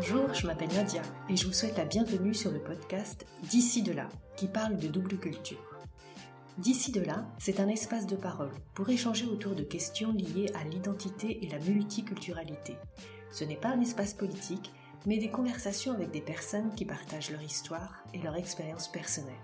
[0.00, 3.92] Bonjour, je m'appelle Nadia et je vous souhaite la bienvenue sur le podcast D'ici de
[3.92, 5.76] là, qui parle de double culture.
[6.56, 10.64] D'ici de là, c'est un espace de parole pour échanger autour de questions liées à
[10.64, 12.78] l'identité et la multiculturalité.
[13.30, 14.72] Ce n'est pas un espace politique,
[15.04, 19.34] mais des conversations avec des personnes qui partagent leur histoire et leur expérience personnelle.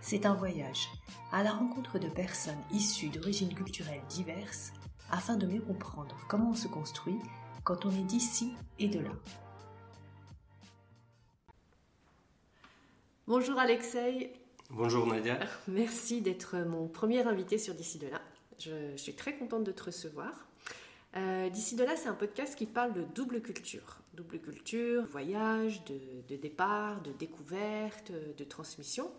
[0.00, 0.88] C'est un voyage
[1.32, 4.72] à la rencontre de personnes issues d'origines culturelles diverses
[5.10, 7.18] afin de mieux comprendre comment on se construit
[7.62, 9.12] quand on est d'ici et de là.
[13.34, 14.30] Bonjour Alexei.
[14.68, 15.38] Bonjour Nadia.
[15.66, 18.20] Merci d'être mon premier invité sur D'ici de là.
[18.58, 20.46] Je, suis très contente de te recevoir.
[21.16, 24.00] Euh, D'ici de là, c'est un podcast qui parle de double culture.
[24.12, 29.10] Double culture, voyage, de, de départ, de découverte, de transmission.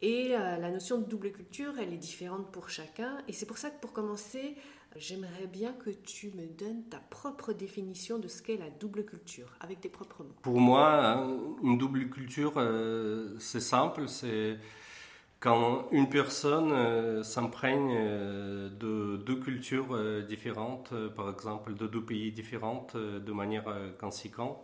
[0.00, 3.18] Et euh, la notion de double culture, elle est différente pour chacun.
[3.28, 4.56] Et c'est pour ça que pour commencer,
[4.98, 9.48] j'aimerais bien que tu me donnes ta propre définition de ce qu'est la double culture,
[9.60, 10.34] avec tes propres mots.
[10.42, 14.58] Pour moi, hein, une double culture, euh, c'est simple, c'est
[15.40, 17.94] quand une personne euh, s'imprègne
[18.78, 23.64] de deux cultures différentes, par exemple de deux pays différents, de manière
[23.98, 24.58] conséquente.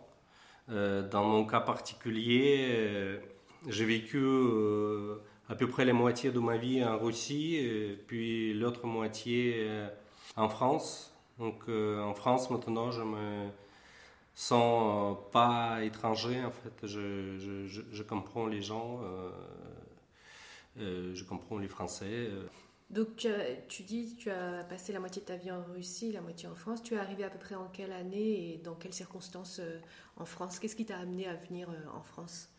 [0.67, 3.19] dans mon cas particulier,
[3.67, 5.15] j'ai vécu euh,
[5.49, 7.59] à peu près la moitié de ma vie en Russie,
[8.07, 9.87] puis l'autre moitié euh,
[10.35, 11.13] en France.
[11.39, 13.49] Donc euh, en France maintenant, je me
[14.35, 16.87] sens pas étranger en fait.
[16.87, 19.01] Je, je, je, comprends les gens,
[20.77, 22.29] je comprends les Français.
[22.89, 23.27] Donc
[23.67, 26.55] tu dis tu as passé la moitié de ta vie en Russie, la moitié en
[26.55, 26.81] France.
[26.81, 29.61] Tu es arrivé à peu près en quelle année et dans quelles circonstances
[30.17, 30.59] en France?
[30.59, 32.49] Qu'est-ce qui t'a amené à venir en France?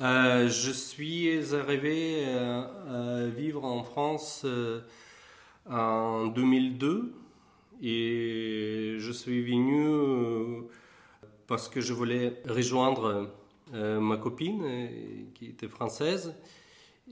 [0.00, 4.80] Euh, je suis arrivé euh, à vivre en France euh,
[5.70, 7.12] en 2002
[7.82, 10.64] et je suis venu
[11.46, 13.30] parce que je voulais rejoindre
[13.72, 14.62] ma copine
[15.34, 16.34] qui était française.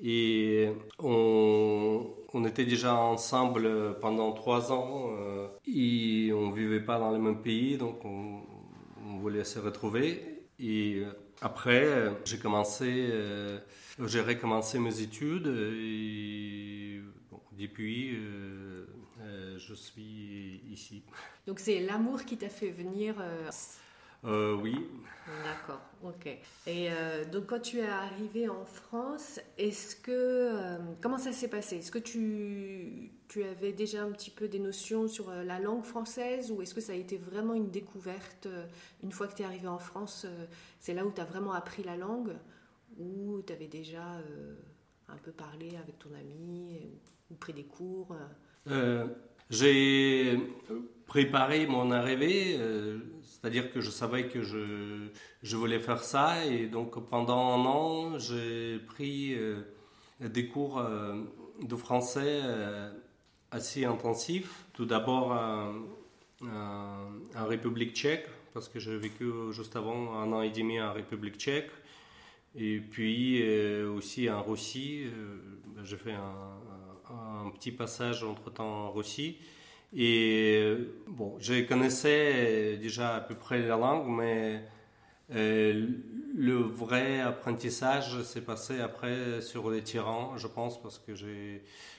[0.02, 0.68] Et
[0.98, 2.06] on,
[2.46, 5.10] était déjà ensemble pendant trois ans
[5.66, 8.42] et on vivait pas dans le même pays donc on,
[9.18, 10.40] voulait se retrouver.
[10.58, 11.02] Et
[11.42, 13.58] après, euh, j'ai commencé, euh,
[14.06, 15.46] j'ai recommencé mes études
[17.60, 18.86] depuis, euh,
[19.58, 21.02] je suis ici.
[21.46, 23.16] Donc c'est l'amour qui t'a fait venir
[24.24, 24.76] euh, oui.
[25.44, 26.26] D'accord, ok.
[26.66, 31.48] Et euh, donc quand tu es arrivé en France, est-ce que euh, comment ça s'est
[31.48, 31.76] passé?
[31.76, 36.50] Est-ce que tu, tu avais déjà un petit peu des notions sur la langue française
[36.50, 38.46] ou est-ce que ça a été vraiment une découverte
[39.02, 40.26] une fois que tu es arrivé en France
[40.80, 42.36] C'est là où tu as vraiment appris la langue
[42.98, 44.04] ou tu avais déjà
[45.08, 46.78] un peu parlé avec ton ami
[47.30, 48.16] ou pris des cours
[49.50, 50.38] J'ai
[51.06, 52.58] préparé mon arrivée
[53.40, 55.08] c'est-à-dire que je savais que je,
[55.42, 59.62] je, voulais faire ça et donc pendant un an, j'ai pris euh,
[60.20, 61.22] des cours euh,
[61.62, 62.92] de français euh,
[63.50, 64.66] assez intensifs.
[64.74, 65.32] Tout d'abord
[66.42, 71.36] en République tchèque, parce que j'ai vécu juste avant un an et demi en République
[71.36, 71.70] tchèque.
[72.54, 73.42] Et puis
[73.84, 75.06] aussi en Russie,
[75.82, 76.58] j'ai fait un,
[77.10, 79.38] un, petit passage entre-temps en Russie.
[79.96, 80.76] Et
[81.08, 84.62] bon, je connaissais déjà à peu près la langue, mais
[85.34, 85.86] euh,
[86.34, 91.12] le vrai apprentissage s'est passé après sur les tyrans, je pense, parce que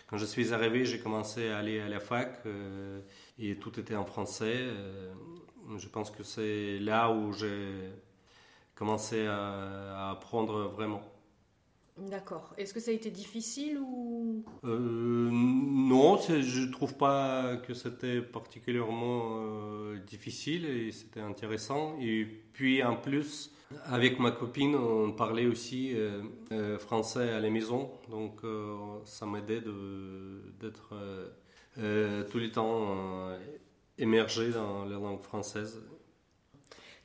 [0.08, 3.00] quand je suis arrivé, j'ai commencé à aller à la fac euh,
[3.40, 4.56] et tout était en français.
[4.58, 5.14] Euh,
[5.78, 7.92] je pense que c'est là où j'ai
[8.76, 11.02] commencé à apprendre vraiment.
[11.98, 12.54] D'accord.
[12.58, 14.44] Est-ce que ça a été difficile ou?
[14.64, 21.98] Euh, Non, je ne trouve pas que c'était particulièrement euh, difficile et c'était intéressant.
[22.00, 23.52] Et puis en plus,
[23.86, 28.42] avec ma copine, on parlait aussi euh, français à la maison, donc
[29.06, 29.62] ça m'aidait
[30.60, 30.96] d'être
[31.76, 33.38] tout le temps
[33.98, 35.82] émergé dans la langue française.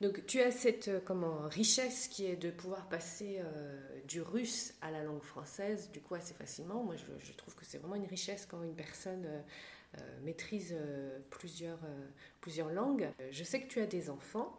[0.01, 1.01] Donc tu as cette euh,
[1.47, 6.15] richesse qui est de pouvoir passer euh, du russe à la langue française, du coup
[6.15, 6.85] assez facilement.
[6.85, 10.77] Moi je, trouve que c'est vraiment une richesse quand une personne euh, maîtrise
[11.31, 11.79] plusieurs,
[12.75, 13.09] langues.
[13.31, 14.59] Je sais que tu as des enfants.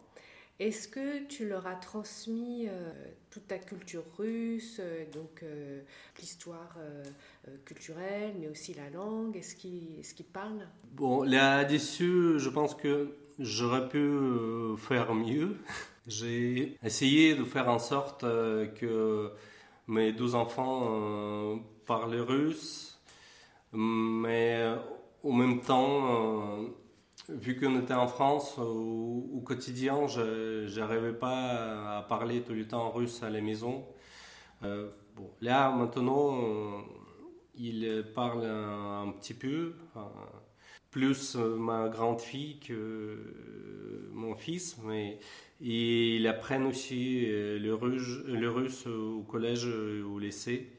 [0.59, 2.67] Est-ce que tu leur as transmis
[3.29, 4.81] toute ta culture russe,
[5.13, 5.45] donc
[6.19, 6.79] l'histoire
[7.63, 9.37] culturelle, mais aussi la langue?
[9.37, 10.67] Est-ce qu'ils parlent?
[10.93, 15.57] Bon, là-dessus, je pense que J'aurais pu euh, faire mieux.
[16.07, 19.31] J'ai essayé de faire en sorte euh, que
[19.87, 21.55] mes deux enfants euh,
[21.85, 22.99] parlent russe,
[23.73, 24.65] mais
[25.23, 26.59] en même temps,
[27.29, 32.89] vu qu'on était en France, au, quotidien, je n'arrivais pas à parler tout le temps
[32.89, 33.85] russe à la maison.
[34.61, 36.83] Bon, là, maintenant,
[37.55, 39.75] il parle un, petit peu,
[40.91, 43.17] plus ma grande fille que
[44.13, 45.19] mon fils, mais
[45.59, 50.71] ils apprennent aussi le russe, le russe au collège ou au lycée.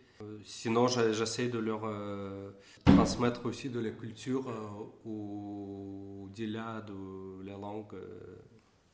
[0.45, 2.51] Sinon, j'essaie de leur euh,
[2.85, 7.95] transmettre aussi de la culture euh, au-delà de la langue.
[7.95, 8.37] Euh.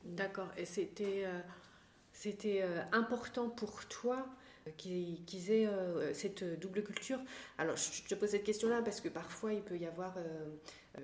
[0.04, 0.48] D'accord.
[0.56, 1.24] Et c'était
[2.12, 2.62] c'était
[2.92, 4.26] important pour toi
[4.76, 5.68] qu'ils aient
[6.12, 7.18] cette double culture?
[7.58, 10.14] Alors, je te pose cette question-là parce que parfois, il peut y avoir
[10.98, 11.00] euh,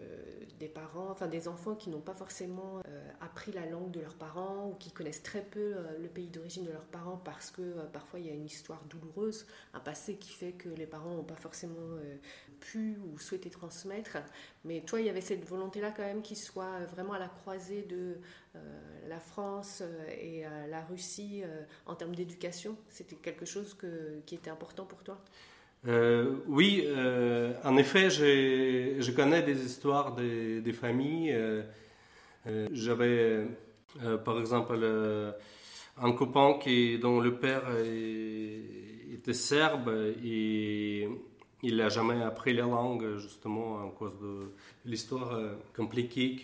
[0.60, 4.14] des parents, enfin des enfants qui n'ont pas forcément euh, appris la langue de leurs
[4.14, 7.86] parents ou qui connaissent très peu euh, le pays d'origine de leurs parents parce que
[7.92, 11.24] parfois il y a une histoire douloureuse, un passé qui fait que les parents n'ont
[11.24, 11.98] pas forcément
[12.60, 14.18] pu ou souhaité transmettre.
[14.64, 17.82] Mais toi, il y avait cette volonté-là quand même qui soit vraiment à la croisée
[17.82, 18.18] de
[19.08, 19.82] la France
[20.20, 21.42] et la Russie
[21.86, 22.76] en termes d'éducation.
[22.90, 23.76] C'était quelque chose
[24.26, 25.18] qui était important pour toi?
[25.88, 31.32] Euh, oui, euh, en effet, je connais des histoires des, familles.
[31.32, 31.62] Euh,
[32.72, 33.46] j'avais,
[34.24, 34.78] par exemple,
[36.00, 37.62] un copain qui, dont le père
[39.12, 39.90] était serbe
[40.24, 41.08] et
[41.62, 44.52] il n'a jamais appris la langue, justement, à cause de
[44.86, 46.34] l'histoire euh, compliquée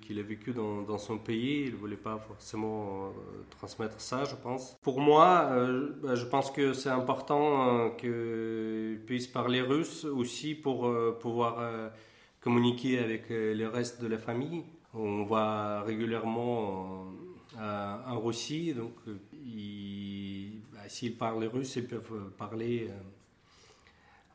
[0.00, 1.64] qu'il a vécue dans, son pays.
[1.66, 3.10] Il ne voulait pas forcément euh,
[3.50, 4.76] transmettre ça, je pense.
[4.82, 10.92] Pour moi, euh, bah, je pense que c'est important qu'il puisse parler russe aussi pour
[11.20, 11.92] pouvoir
[12.40, 14.64] communiquer avec le reste de la famille.
[14.92, 17.06] On va régulièrement
[17.58, 18.92] en Russie, donc
[20.72, 22.88] bah, s'ils parlent russe, ils peuvent parler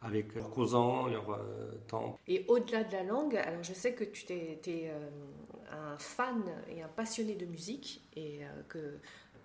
[0.01, 2.18] avec leurs cousins, leurs euh, tantes.
[2.28, 5.10] Et au-delà de la langue, alors je sais que tu es, euh,
[5.72, 8.98] un fan et un passionné de musique et euh, que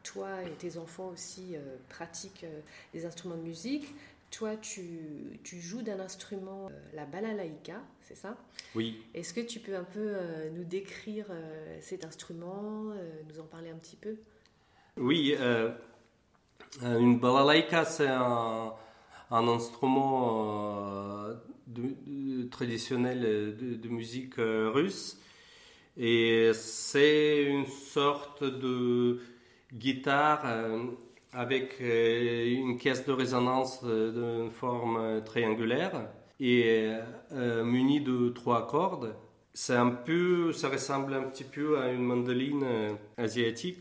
[0.02, 1.56] toi et tes enfants aussi
[1.88, 2.44] pratiquent
[2.92, 3.86] des instruments de musique.
[4.30, 8.36] Toi, tu, tu joues d'un instrument, la balalaïka, c'est ça?
[8.74, 9.02] Oui.
[9.14, 10.14] Est-ce que tu peux un peu
[10.52, 11.28] nous décrire
[11.80, 12.92] cet instrument,
[13.30, 14.16] nous en parler un petit peu?
[14.98, 15.34] Oui,
[16.82, 18.74] une balalaïka, c'est un
[19.30, 21.26] un instrument
[21.76, 25.18] euh, traditionnel de, musique euh, russe.
[25.96, 29.20] Et c'est une sorte de
[29.72, 30.84] guitare euh,
[31.32, 36.92] avec une caisse de résonance d'une forme triangulaire et
[37.32, 39.16] munie de trois cordes.
[39.52, 43.80] C'est un peu, ça ressemble un petit peu à une mandoline asiatique.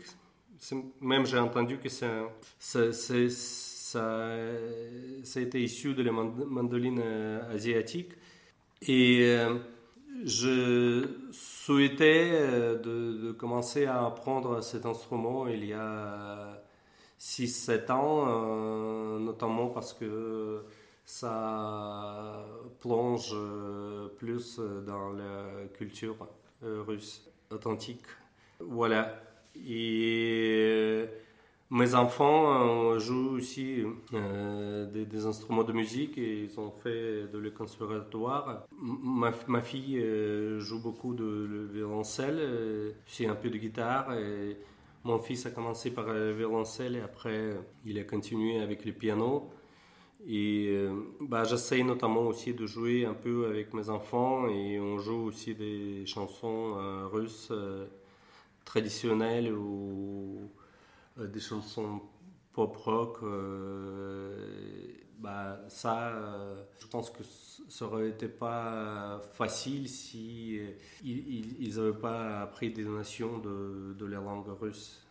[1.00, 3.28] Même j'ai entendu que c'est
[3.94, 4.28] ça,
[5.22, 8.12] ça a été issu de la mandoline euh, asiatique.
[8.82, 9.58] Et euh,
[10.24, 16.60] je souhaitais euh, de, commencer à apprendre cet instrument il y a
[17.20, 20.62] 6-7 ans, notamment parce que
[21.04, 22.44] ça
[22.80, 23.34] plonge
[24.18, 26.16] plus dans la culture
[26.62, 28.04] russe authentique.
[28.60, 29.22] Voilà.
[29.66, 31.04] Et
[31.74, 33.82] mes enfants euh, jouent aussi
[34.14, 38.64] euh, des, instruments de musique et ils ont fait de le conservatoire.
[38.80, 44.14] Ma, fille euh, joue beaucoup de violoncelle, c'est un peu de guitare.
[45.02, 47.50] Mon fils a commencé par le violoncelle et après
[47.84, 49.50] il a continué avec le piano.
[50.26, 50.78] Et
[51.20, 55.54] bah, j'essaie notamment aussi de jouer un peu avec mes enfants et on joue aussi
[55.56, 56.76] des chansons
[57.12, 57.52] russes
[58.64, 60.63] traditionnelles ou euh,
[61.16, 62.02] des chansons
[62.52, 64.36] pop rock, euh,
[65.18, 67.22] bah, ça, euh, je pense que
[67.68, 70.60] ça aurait été pas facile si
[71.02, 75.03] ils n'avaient pas appris des notions de, de la langue russe.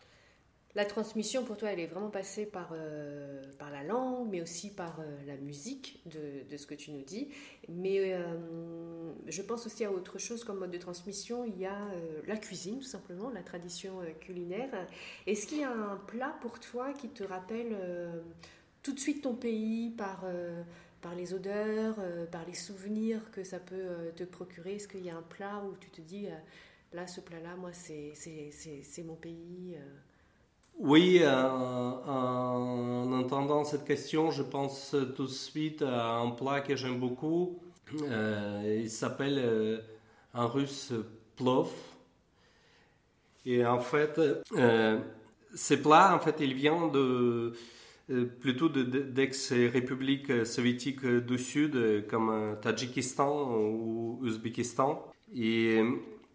[0.76, 4.72] La transmission, pour toi, elle est vraiment passée par, euh, par la langue, mais aussi
[4.72, 7.30] par euh, la musique de, de, ce que tu nous dis.
[7.70, 11.46] Mais euh, je pense aussi à autre chose comme mode de transmission.
[11.46, 11.78] Il y a
[12.26, 14.88] la cuisine, tout simplement, la tradition culinaire.
[15.28, 17.78] Est-ce qu'il y a un plat pour toi qui te rappelle
[18.82, 20.26] tout de suite ton pays par,
[21.02, 21.98] par les odeurs,
[22.32, 24.76] par les souvenirs que ça peut te procurer?
[24.76, 26.28] Est-ce qu'il y a un plat où tu te dis,
[26.94, 29.78] là, ce plat-là, moi, c'est mon pays
[30.80, 36.76] oui, euh, en entendant cette question, je pense tout de suite à un plat que
[36.76, 37.60] j'aime beaucoup.
[38.02, 39.80] Euh, il s'appelle euh,
[40.34, 40.92] en russe
[41.36, 41.70] plov.
[43.46, 44.20] Et en fait,
[45.56, 47.54] ce plat, en fait, il vient de
[48.40, 55.12] plutôt d'ex-républiques soviétiques du Sud, comme Tadjikistan ou Ouzbékistan.
[55.36, 55.82] Et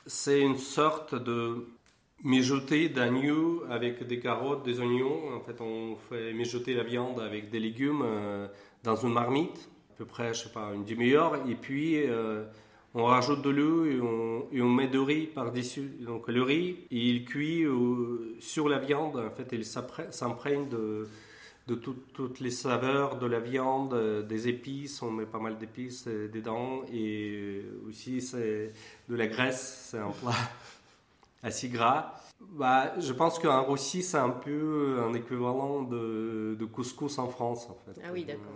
[0.07, 1.67] C'est une sorte de
[2.25, 5.35] mijoter d'agneau avec des carottes, des oignons.
[5.37, 8.05] En fait, on fait mijoter la viande avec des légumes
[8.83, 11.37] dans une marmite, à peu près, je sais pas, une demi-heure.
[11.49, 12.05] Et puis,
[12.95, 15.91] on rajoute de l'eau et on, met du riz par-dessus.
[16.01, 17.65] Donc le riz, il cuit
[18.41, 19.17] sur la viande.
[19.17, 21.07] En fait, il s'imprègne de,
[21.75, 25.03] toutes les saveurs de la viande, des épices.
[25.03, 26.83] On met pas mal d'épices euh, dedans.
[26.93, 28.73] Et aussi, c'est
[29.09, 29.91] de la graisse.
[29.91, 30.33] C'est un plat
[31.43, 32.15] assez gras.
[32.41, 37.69] Bah, je pense qu'un rossi, c'est un peu un équivalent de, de, couscous en France.
[37.69, 38.01] En fait.
[38.05, 38.47] Ah oui, d'accord.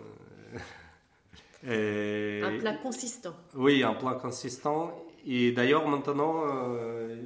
[1.66, 3.34] Euh, un plat consistant.
[3.54, 4.92] Oui, un plat consistant.
[5.24, 7.16] Et d'ailleurs, maintenant, euh,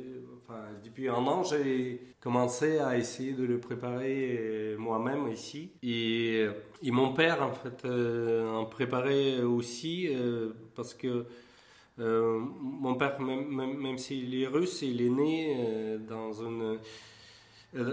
[0.85, 5.73] depuis un an, j'ai commencé à essayer de le préparer euh, moi-même ici.
[5.83, 6.47] Et,
[6.83, 10.09] et, mon père, en fait, euh, en préparait aussi
[10.75, 11.27] parce que
[11.99, 16.79] mon père, même, même, même s'il est russe, il est né dans une,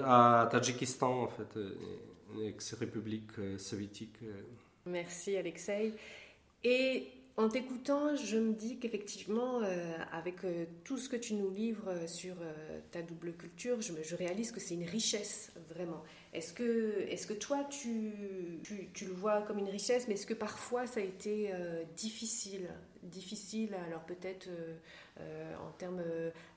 [0.03, 1.57] à Tadjikistan, en fait,
[2.45, 4.17] ex-république soviétique.
[4.85, 5.93] Merci, Alexei.
[7.35, 11.89] En t'écoutant, je me dis qu'effectivement, euh, avec euh, tout ce que tu nous livres
[11.89, 12.35] euh, sur
[12.91, 16.03] ta double culture, je, réalise que c'est une richesse, vraiment.
[16.31, 18.11] Est-ce que, est que toi, tu,
[18.93, 21.51] tu, le vois comme une richesse, mais est-ce que parfois ça a été
[21.95, 22.69] difficile?
[23.03, 24.49] Difficile, alors peut-être
[25.19, 26.03] en termes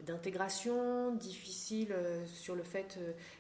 [0.00, 1.95] d'intégration, difficile
[2.26, 2.99] sur le fait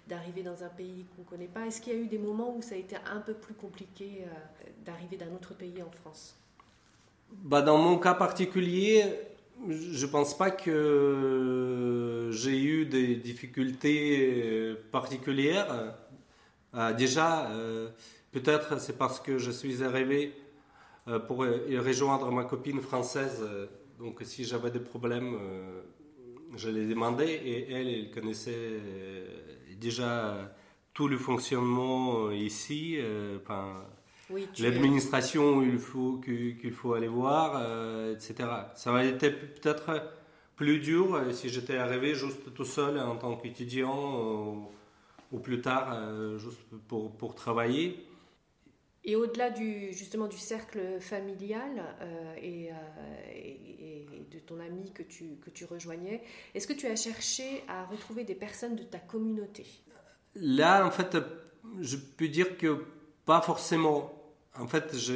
[0.08, 1.66] d'arriver dans un pays qu'on ne connaît pas.
[1.66, 4.24] Est-ce qu'il y a eu des moments où ça a été un peu plus compliqué
[4.84, 6.36] d'arriver d'un autre pays en France?
[7.32, 9.04] Bah, Dans mon cas particulier,
[9.68, 15.94] je ne pense pas que j'ai eu des difficultés particulières.
[16.74, 17.88] Euh, déjà, euh,
[18.32, 20.34] peut-être c'est parce que je suis arrivé
[21.08, 23.42] euh, pour rejoindre ma copine française.
[23.98, 25.38] donc si j'avais des problèmes,
[26.54, 28.80] je les demandais et elle, elle connaissait
[29.80, 30.52] déjà
[30.92, 32.98] tout le fonctionnement ici.
[34.58, 38.48] L'administration il faut qu'il faut aller voir, euh, etc.
[38.74, 40.12] Ça aurait été peut-être
[40.56, 44.68] plus dur euh, si j'étais arrivé juste tout seul en tant qu'étudiant
[45.32, 48.06] ou, plus tard euh, juste pour, pour, travailler.
[49.04, 51.84] Et au-delà du, justement du cercle familial
[52.42, 52.70] et,
[53.32, 56.22] et, de ton ami que tu, que tu rejoignais,
[56.54, 59.64] est-ce que tu as cherché à retrouver des personnes de ta communauté?
[60.34, 61.16] Là, en fait,
[61.80, 62.84] je peux dire que
[63.26, 64.12] pas forcément.
[64.58, 65.12] En fait, je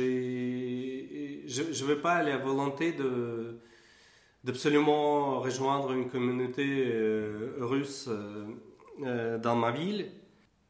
[1.46, 2.94] ne vais pas aller à volonté
[4.44, 8.44] d'absolument rejoindre une communauté euh, russe euh,
[9.04, 10.10] euh, dans ma ville.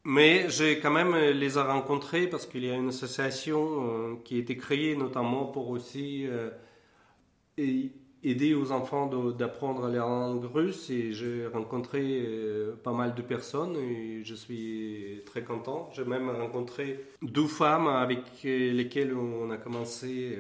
[0.05, 4.39] Mais j'ai quand même les a rencontrés parce qu'il y a une association qui a
[4.39, 6.27] été créée notamment pour aussi
[8.23, 13.77] aider aux enfants d'apprendre la langue russe et j'ai rencontré euh, pas mal de personnes
[13.77, 15.91] et je suis très content.
[15.95, 20.39] J'ai même rencontré deux femmes avec lesquelles on a commencé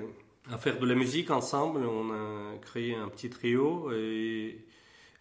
[0.53, 1.81] à faire de la musique ensemble.
[1.87, 3.91] On a créé un petit trio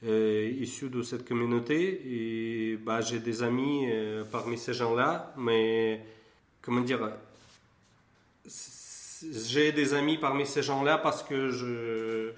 [0.03, 6.01] euh, issu de cette communauté et bah, j'ai des amis euh, parmi ces gens-là, mais
[6.61, 7.11] comment dire
[9.49, 12.33] j'ai des amis parmi ces gens-là parce que je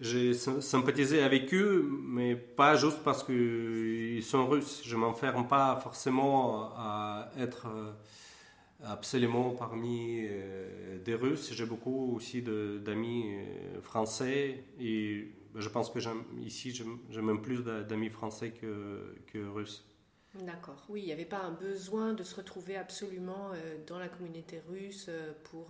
[0.00, 4.82] j'ai sympathisé avec eux, mais pas juste parce qu'ils sont russes.
[4.84, 7.92] Je m'enferme pas forcément à être euh,
[8.82, 11.52] absolument parmi euh, des Russes.
[11.52, 16.00] J'ai beaucoup aussi d'amis euh, français et je pense que
[16.40, 16.72] ici
[17.10, 19.86] j'ai même plus d'amis français que, que russes.
[20.40, 23.50] D'accord, oui, il n'y avait pas un besoin de se retrouver absolument
[23.86, 25.08] dans la communauté russe
[25.44, 25.68] pour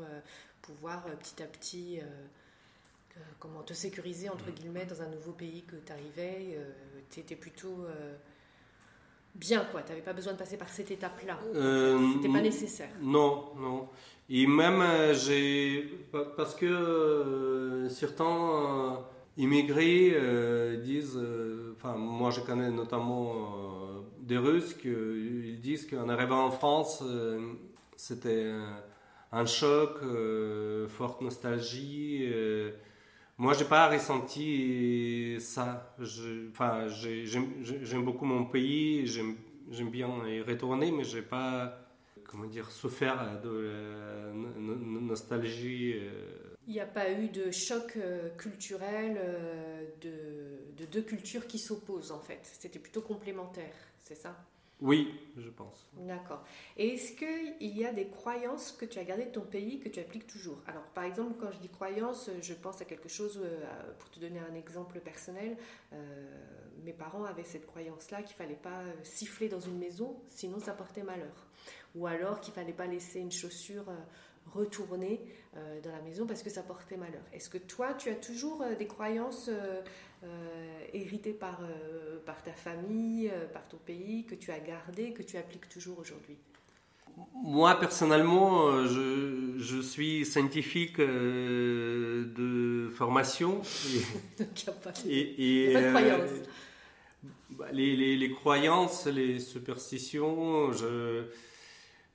[0.63, 2.01] pouvoir petit à petit
[3.39, 6.59] comment te sécuriser entre guillemets dans un nouveau pays que tu arrivais.
[7.11, 7.87] tu étais plutôt
[9.35, 9.83] bien, quoi.
[9.83, 11.39] Tu n'avais pas besoin de passer par cette étape-là.
[12.15, 12.91] C'était pas nécessaire.
[13.01, 13.89] Non, non.
[14.31, 16.07] Et même, j'ai.
[16.37, 18.99] Parce que certains
[19.37, 20.17] immigrés
[20.83, 21.21] disent.
[21.77, 23.94] Enfin, moi, je connais notamment
[24.27, 27.03] des Russes qui disent qu'en arrivant en France,
[27.97, 28.51] c'était
[29.33, 29.99] un choc,
[30.89, 32.29] forte nostalgie.
[33.37, 35.95] Moi, j'ai pas ressenti ça.
[36.01, 41.79] J'aime beaucoup mon pays, j'aime bien y retourner, mais j'ai pas,
[42.25, 44.33] comment dire, souffert de
[45.01, 45.95] nostalgie.
[45.97, 46.55] Euh.
[46.67, 49.85] Il n'y a pas eu de choc euh, culturel euh,
[50.79, 52.41] de deux cultures qui s'opposent en fait.
[52.43, 54.37] C'était plutôt complémentaire, c'est ça?
[54.81, 55.89] Oui, je pense.
[55.97, 56.45] D'accord.
[56.77, 59.89] Et est-ce qu'il y a des croyances que tu as gardées de ton pays que
[59.89, 60.59] tu appliques toujours?
[60.67, 63.65] Alors, par exemple, quand je dis croyances, je pense à quelque chose, euh,
[63.99, 65.57] pour te donner un exemple personnel,
[65.93, 65.97] euh,
[66.85, 70.73] mes parents avaient cette croyance-là qu'il fallait pas euh, siffler dans une maison, sinon ça
[70.73, 71.47] portait malheur.
[71.95, 73.87] Ou alors qu'il fallait pas laisser une chaussure
[74.53, 77.23] retourner dans la maison parce que ça portait malheur.
[77.33, 79.49] Est-ce que toi, tu as toujours des croyances
[80.93, 81.61] héritées par,
[82.27, 86.37] par ta famille, par ton pays, que tu as gardées, que tu appliques toujours aujourd'hui
[87.33, 93.63] moi, personnellement, je, je suis scientifique de formation.
[95.09, 96.43] Et, pas de
[97.51, 101.27] bah, les, les, les, croyances, les superstitions, je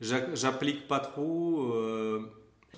[0.02, 1.72] j'applique pas trop.
[1.74, 2.22] Euh,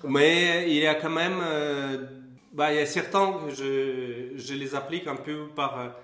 [0.04, 2.06] mais il y a quand même, euh,
[2.52, 5.94] bah, il y a certains je, je, les applique un peu par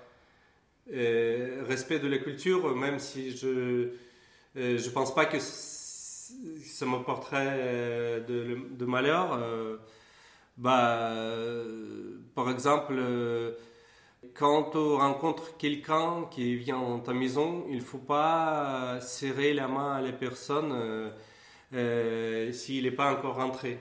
[0.91, 3.89] euh, respect de la culture, même si je
[4.55, 9.39] je pense pas que ça m'apporterait de, de, malheur.
[10.57, 11.13] bah,
[12.35, 12.93] par exemple
[14.33, 19.67] quand on rencontre quelqu'un qui vient dans ta maison, il ne faut pas serrer la
[19.67, 21.11] main à la personne
[21.73, 23.77] euh, euh, s'il n'est pas encore rentré.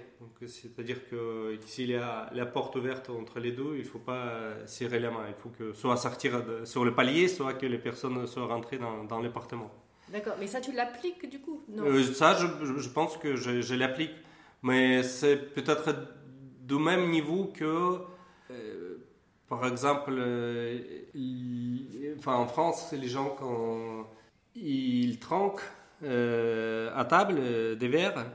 [0.47, 4.67] C'est-à-dire que s'il y a la porte ouverte entre les deux, il ne faut pas
[4.67, 5.25] serrer la main.
[5.29, 9.05] Il faut que soit sortir sur le palier, soit que les personnes soient rentrées dans,
[9.05, 9.71] dans l'appartement.
[10.11, 11.63] D'accord, mais ça tu l'appliques du coup?
[11.69, 14.15] Non euh, Ça, je, je, pense que je, je l'applique.
[14.63, 15.95] Mais c'est peut-être
[16.61, 17.99] du même niveau que
[19.49, 20.79] par exemple, euh,
[22.19, 24.07] enfin, en France, les gens, quand
[24.55, 25.63] ils tranquent
[26.03, 28.27] euh, à table euh, des verres,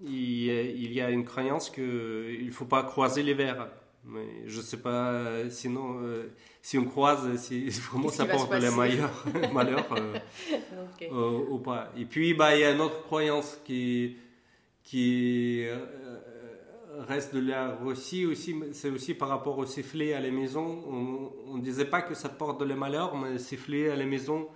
[0.00, 3.68] il, il, y a une croyance qu'il ne faut pas croiser les verres.
[4.04, 6.00] Mais je ne sais pas, sinon,
[6.60, 9.86] si on croise, si vraiment ça porte le malheur
[11.48, 11.92] ou pas.
[11.96, 14.16] Et puis, bah, il y a une autre croyance qui,
[14.82, 15.64] qui
[16.98, 20.82] reste de la Russie aussi, c'est aussi par rapport au sifflet à la maison.
[21.46, 24.48] On ne disait pas que ça porte de la malheur, mais siffler à la maison,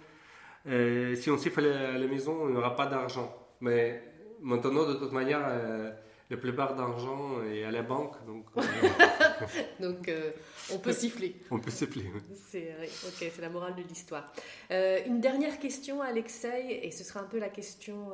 [0.69, 3.35] euh, si on siffle à la maison, on n'aura pas d'argent.
[3.61, 4.02] Mais
[4.41, 5.91] maintenant, de toute manière, euh,
[6.31, 8.15] la plupart d'argent est à la banque.
[8.26, 8.63] Donc, euh,
[9.81, 10.33] donc euh,
[10.73, 11.37] on peut siffler.
[11.50, 12.75] On peut siffler, C'est,
[13.07, 14.33] ok, c'est la morale de l'histoire.
[14.71, 18.11] Une dernière question, Alexei, et ce sera un peu la question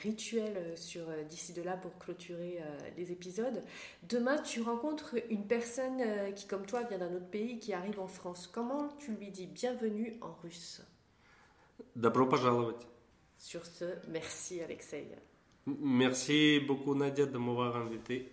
[0.00, 2.60] rituelle sur d'ici de là pour clôturer
[2.96, 3.62] les épisodes.
[4.08, 6.02] Demain, tu rencontres une personne
[6.34, 8.48] qui, comme toi, vient d'un autre pays, qui arrive en France.
[8.50, 10.82] Comment tu lui dis bienvenue en russe
[11.95, 12.87] Добро пожаловать.
[13.37, 15.07] Sur ce, merci Alexei.
[15.65, 18.31] Merci beaucoup Nadia de m'avoir invité.